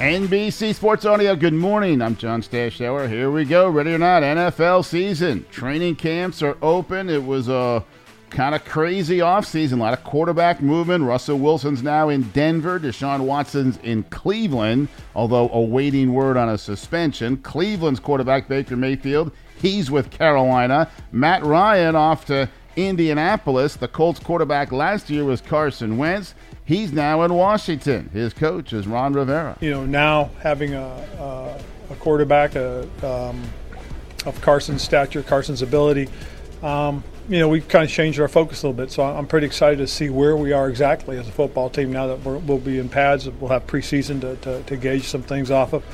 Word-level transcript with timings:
NBC 0.00 0.74
Sports 0.74 1.04
Audio, 1.04 1.36
good 1.36 1.52
morning. 1.52 2.00
I'm 2.00 2.16
John 2.16 2.40
Stashower. 2.40 3.06
Here 3.06 3.30
we 3.30 3.44
go. 3.44 3.68
Ready 3.68 3.92
or 3.92 3.98
not, 3.98 4.22
NFL 4.22 4.82
season. 4.86 5.44
Training 5.50 5.96
camps 5.96 6.42
are 6.42 6.56
open. 6.62 7.10
It 7.10 7.22
was 7.22 7.50
a 7.50 7.84
kind 8.30 8.54
of 8.54 8.64
crazy 8.64 9.18
offseason. 9.18 9.74
A 9.74 9.76
lot 9.76 9.92
of 9.92 10.02
quarterback 10.02 10.62
movement. 10.62 11.04
Russell 11.04 11.38
Wilson's 11.38 11.82
now 11.82 12.08
in 12.08 12.22
Denver. 12.30 12.80
Deshaun 12.80 13.20
Watson's 13.26 13.76
in 13.82 14.04
Cleveland, 14.04 14.88
although 15.14 15.50
awaiting 15.50 16.14
word 16.14 16.38
on 16.38 16.48
a 16.48 16.56
suspension. 16.56 17.36
Cleveland's 17.36 18.00
quarterback, 18.00 18.48
Baker 18.48 18.78
Mayfield, 18.78 19.32
he's 19.60 19.90
with 19.90 20.10
Carolina. 20.10 20.90
Matt 21.12 21.44
Ryan 21.44 21.94
off 21.94 22.24
to 22.24 22.48
Indianapolis. 22.74 23.76
The 23.76 23.88
Colts 23.88 24.18
quarterback 24.18 24.72
last 24.72 25.10
year 25.10 25.24
was 25.24 25.42
Carson 25.42 25.98
Wentz. 25.98 26.34
He's 26.64 26.92
now 26.92 27.22
in 27.22 27.34
Washington. 27.34 28.10
His 28.12 28.32
coach 28.32 28.72
is 28.72 28.86
Ron 28.86 29.12
Rivera. 29.12 29.56
You 29.60 29.70
know, 29.70 29.86
now 29.86 30.30
having 30.40 30.74
a, 30.74 30.86
a, 31.18 31.92
a 31.92 31.96
quarterback 31.96 32.54
a, 32.54 32.82
um, 33.02 33.42
of 34.26 34.40
Carson's 34.40 34.82
stature, 34.82 35.22
Carson's 35.22 35.62
ability, 35.62 36.08
um, 36.62 37.02
you 37.28 37.38
know, 37.38 37.48
we've 37.48 37.66
kind 37.68 37.84
of 37.84 37.90
changed 37.90 38.18
our 38.20 38.28
focus 38.28 38.62
a 38.62 38.68
little 38.68 38.84
bit. 38.84 38.90
So 38.90 39.04
I'm 39.04 39.26
pretty 39.26 39.46
excited 39.46 39.78
to 39.78 39.86
see 39.86 40.10
where 40.10 40.36
we 40.36 40.52
are 40.52 40.68
exactly 40.68 41.16
as 41.16 41.28
a 41.28 41.32
football 41.32 41.70
team 41.70 41.92
now 41.92 42.08
that 42.08 42.24
we 42.24 42.38
will 42.38 42.58
be 42.58 42.78
in 42.78 42.88
pads. 42.88 43.28
We'll 43.28 43.50
have 43.50 43.66
preseason 43.66 44.20
to, 44.20 44.36
to, 44.36 44.62
to, 44.64 44.76
gauge 44.76 45.04
some 45.04 45.22
things 45.22 45.50
off 45.50 45.72
of. 45.72 45.84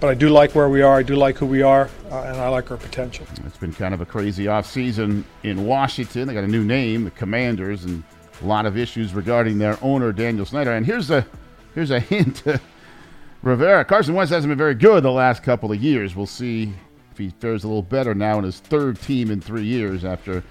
But 0.00 0.08
I 0.10 0.14
do 0.14 0.30
like 0.30 0.54
where 0.54 0.68
we 0.68 0.82
are. 0.82 0.98
I 0.98 1.02
do 1.02 1.14
like 1.14 1.36
who 1.36 1.46
we 1.46 1.62
are, 1.62 1.90
uh, 2.10 2.22
and 2.22 2.36
I 2.36 2.48
like 2.48 2.70
our 2.70 2.76
potential. 2.76 3.26
It's 3.46 3.56
been 3.56 3.72
kind 3.72 3.94
of 3.94 4.00
a 4.00 4.06
crazy 4.06 4.44
offseason 4.44 5.24
in 5.42 5.66
Washington. 5.66 6.28
They 6.28 6.34
got 6.34 6.44
a 6.44 6.48
new 6.48 6.64
name, 6.64 7.04
the 7.04 7.10
Commanders, 7.10 7.84
and 7.84 8.02
a 8.42 8.46
lot 8.46 8.66
of 8.66 8.76
issues 8.76 9.14
regarding 9.14 9.58
their 9.58 9.78
owner 9.82 10.12
Daniel 10.12 10.46
Snyder. 10.46 10.72
And 10.72 10.84
here's 10.84 11.10
a 11.10 11.26
here's 11.74 11.90
a 11.90 12.00
hint 12.00 12.42
Rivera. 13.42 13.84
Carson 13.84 14.14
Wentz 14.14 14.30
hasn't 14.30 14.50
been 14.50 14.58
very 14.58 14.74
good 14.74 15.02
the 15.02 15.10
last 15.10 15.42
couple 15.42 15.70
of 15.72 15.82
years. 15.82 16.16
We'll 16.16 16.26
see 16.26 16.72
if 17.12 17.18
he 17.18 17.30
fares 17.30 17.64
a 17.64 17.68
little 17.68 17.82
better 17.82 18.14
now 18.14 18.38
in 18.38 18.44
his 18.44 18.60
third 18.60 19.00
team 19.00 19.30
in 19.30 19.40
three 19.40 19.64
years 19.64 20.04
after 20.04 20.42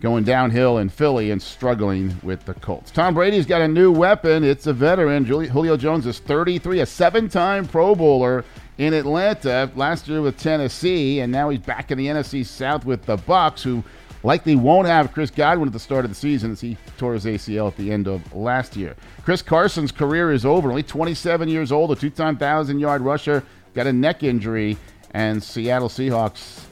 going 0.00 0.24
downhill 0.24 0.78
in 0.78 0.88
Philly 0.88 1.30
and 1.30 1.42
struggling 1.42 2.14
with 2.22 2.44
the 2.44 2.54
Colts. 2.54 2.90
Tom 2.90 3.14
Brady's 3.14 3.46
got 3.46 3.62
a 3.62 3.68
new 3.68 3.90
weapon. 3.90 4.44
It's 4.44 4.66
a 4.66 4.72
veteran. 4.72 5.24
Julio 5.24 5.76
Jones 5.76 6.06
is 6.06 6.18
33, 6.18 6.80
a 6.80 6.86
seven-time 6.86 7.66
Pro 7.66 7.94
Bowler 7.94 8.44
in 8.78 8.92
Atlanta 8.92 9.70
last 9.74 10.06
year 10.06 10.20
with 10.20 10.38
Tennessee, 10.38 11.20
and 11.20 11.32
now 11.32 11.48
he's 11.48 11.60
back 11.60 11.90
in 11.90 11.98
the 11.98 12.06
NFC 12.06 12.44
South 12.44 12.84
with 12.84 13.06
the 13.06 13.16
Bucs, 13.16 13.62
who 13.62 13.82
likely 14.26 14.56
won't 14.56 14.88
have 14.88 15.12
Chris 15.12 15.30
Godwin 15.30 15.68
at 15.68 15.72
the 15.72 15.78
start 15.78 16.04
of 16.04 16.10
the 16.10 16.14
season 16.16 16.50
as 16.50 16.60
he 16.60 16.76
tore 16.98 17.14
his 17.14 17.26
ACL 17.26 17.68
at 17.68 17.76
the 17.76 17.92
end 17.92 18.08
of 18.08 18.34
last 18.34 18.74
year. 18.74 18.96
Chris 19.22 19.40
Carson's 19.40 19.92
career 19.92 20.32
is 20.32 20.44
over. 20.44 20.68
Only 20.68 20.82
27 20.82 21.48
years 21.48 21.70
old, 21.70 21.92
a 21.92 21.96
two-time 21.96 22.36
1,000-yard 22.36 23.02
rusher, 23.02 23.44
got 23.72 23.86
a 23.86 23.92
neck 23.92 24.24
injury, 24.24 24.76
and 25.12 25.40
Seattle 25.40 25.88
Seahawks 25.88 26.64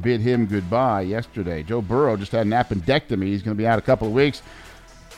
bid 0.00 0.20
him 0.20 0.46
goodbye 0.46 1.02
yesterday. 1.02 1.62
Joe 1.62 1.80
Burrow 1.80 2.16
just 2.16 2.32
had 2.32 2.46
an 2.46 2.52
appendectomy. 2.52 3.26
He's 3.26 3.42
going 3.42 3.56
to 3.56 3.60
be 3.60 3.66
out 3.66 3.78
a 3.78 3.82
couple 3.82 4.08
of 4.08 4.12
weeks. 4.12 4.42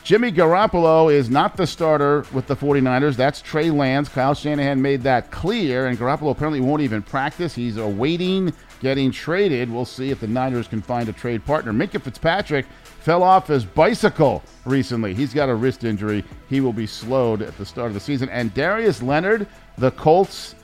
Jimmy 0.07 0.31
Garoppolo 0.31 1.13
is 1.13 1.29
not 1.29 1.57
the 1.57 1.67
starter 1.67 2.25
with 2.33 2.47
the 2.47 2.55
49ers. 2.55 3.17
That's 3.17 3.43
Trey 3.43 3.73
Lance. 3.73 4.09
Kyle 4.09 4.35
Shanahan 4.35 4.81
made 4.81 5.03
that 5.03 5.33
clear, 5.33 5.89
and 5.89 5.99
Garoppolo 5.99 6.31
apparently 6.31 6.61
won't 6.61 6.81
even 6.81 7.03
practice. 7.03 7.57
He's 7.57 7.77
awaiting 7.77 8.53
getting 8.81 9.11
traded. 9.11 9.69
We'll 9.69 9.85
see 9.85 10.13
if 10.13 10.21
the 10.21 10.29
Niners 10.29 10.69
can 10.69 10.81
find 10.81 11.09
a 11.09 11.13
trade 11.13 11.45
partner. 11.45 11.73
Minkah 11.73 12.01
Fitzpatrick 12.01 12.67
fell 13.01 13.25
off 13.25 13.49
his 13.49 13.65
bicycle 13.65 14.45
recently. 14.65 15.13
He's 15.13 15.35
got 15.35 15.49
a 15.49 15.55
wrist 15.57 15.83
injury. 15.83 16.23
He 16.49 16.61
will 16.61 16.73
be 16.73 16.87
slowed 16.87 17.43
at 17.43 17.59
the 17.59 17.67
start 17.67 17.89
of 17.89 17.95
the 17.95 17.99
season. 17.99 18.29
And 18.29 18.55
Darius 18.55 19.03
Leonard, 19.03 19.49
the 19.77 19.91
Colts 19.91 20.55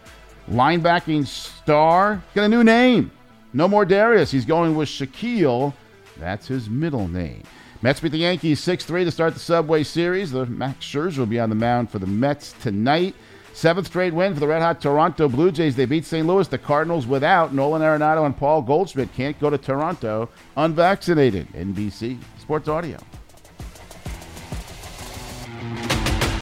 linebacking 0.48 1.26
star, 1.26 2.22
got 2.36 2.44
a 2.44 2.48
new 2.48 2.62
name. 2.62 3.10
No 3.52 3.66
more 3.66 3.84
Darius. 3.84 4.30
He's 4.30 4.44
going 4.44 4.76
with 4.76 4.88
Shaquille. 4.88 5.74
That's 6.20 6.46
his 6.46 6.70
middle 6.70 7.08
name. 7.08 7.42
Mets 7.82 7.98
beat 7.98 8.12
the 8.12 8.18
Yankees 8.18 8.60
6 8.60 8.84
3 8.84 9.04
to 9.04 9.10
start 9.10 9.34
the 9.34 9.40
Subway 9.40 9.82
Series. 9.82 10.30
The 10.30 10.46
Max 10.46 10.86
Scherzer 10.86 11.18
will 11.18 11.26
be 11.26 11.40
on 11.40 11.48
the 11.48 11.56
mound 11.56 11.90
for 11.90 11.98
the 11.98 12.06
Mets 12.06 12.54
tonight. 12.62 13.16
Seventh 13.54 13.88
straight 13.88 14.14
win 14.14 14.34
for 14.34 14.40
the 14.40 14.46
red 14.46 14.62
hot 14.62 14.80
Toronto 14.80 15.28
Blue 15.28 15.50
Jays. 15.50 15.74
They 15.74 15.84
beat 15.84 16.04
St. 16.04 16.24
Louis. 16.24 16.46
The 16.46 16.58
Cardinals 16.58 17.08
without 17.08 17.52
Nolan 17.52 17.82
Arenado 17.82 18.24
and 18.24 18.36
Paul 18.36 18.62
Goldschmidt 18.62 19.12
can't 19.14 19.38
go 19.40 19.50
to 19.50 19.58
Toronto 19.58 20.28
unvaccinated. 20.56 21.48
NBC 21.54 22.18
Sports 22.38 22.68
Audio. 22.68 22.98